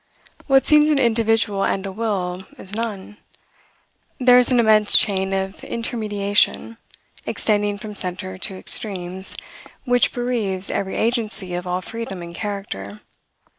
[0.47, 3.17] What seems an individual and a will, is none.
[4.19, 6.77] There is an immense chain of intermediation,
[7.27, 9.35] extending from center to extremes,
[9.85, 13.01] which bereaves every agency of all freedom and character.